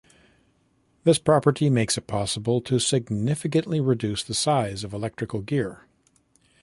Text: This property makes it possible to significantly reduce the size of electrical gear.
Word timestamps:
This 1.03 1.19
property 1.19 1.69
makes 1.69 1.95
it 1.95 2.07
possible 2.07 2.59
to 2.61 2.79
significantly 2.79 3.79
reduce 3.79 4.23
the 4.23 4.33
size 4.33 4.83
of 4.83 4.93
electrical 4.95 5.41
gear. 5.43 5.85